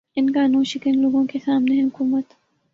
[0.15, 2.33] ان قانوں شکن لوگوں کے سامنے حکومت